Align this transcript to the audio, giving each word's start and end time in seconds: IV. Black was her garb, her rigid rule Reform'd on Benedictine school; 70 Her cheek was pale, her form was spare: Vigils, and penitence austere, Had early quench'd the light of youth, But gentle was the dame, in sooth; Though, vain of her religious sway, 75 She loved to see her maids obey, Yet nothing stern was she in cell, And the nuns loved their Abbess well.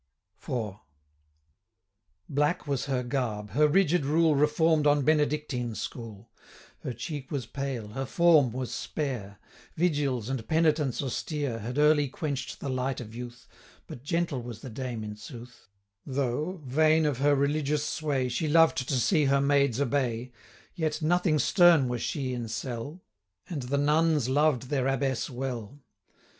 IV. 0.43 0.77
Black 2.27 2.65
was 2.65 2.85
her 2.85 3.03
garb, 3.03 3.51
her 3.51 3.67
rigid 3.67 4.03
rule 4.03 4.33
Reform'd 4.35 4.87
on 4.87 5.03
Benedictine 5.05 5.75
school; 5.75 6.31
70 6.77 6.77
Her 6.79 6.93
cheek 6.93 7.29
was 7.31 7.45
pale, 7.45 7.89
her 7.89 8.07
form 8.07 8.51
was 8.51 8.71
spare: 8.73 9.37
Vigils, 9.75 10.27
and 10.27 10.47
penitence 10.47 11.03
austere, 11.03 11.59
Had 11.59 11.77
early 11.77 12.07
quench'd 12.07 12.59
the 12.59 12.67
light 12.67 12.99
of 12.99 13.13
youth, 13.13 13.47
But 13.85 14.01
gentle 14.01 14.41
was 14.41 14.61
the 14.61 14.71
dame, 14.71 15.03
in 15.03 15.17
sooth; 15.17 15.67
Though, 16.03 16.63
vain 16.65 17.05
of 17.05 17.19
her 17.19 17.35
religious 17.35 17.85
sway, 17.85 18.21
75 18.27 18.31
She 18.35 18.47
loved 18.47 18.87
to 18.89 18.95
see 18.99 19.25
her 19.25 19.39
maids 19.39 19.79
obey, 19.79 20.31
Yet 20.73 21.03
nothing 21.03 21.37
stern 21.37 21.87
was 21.87 22.01
she 22.01 22.33
in 22.33 22.47
cell, 22.47 23.03
And 23.47 23.61
the 23.61 23.77
nuns 23.77 24.27
loved 24.29 24.69
their 24.71 24.87
Abbess 24.87 25.29
well. 25.29 25.83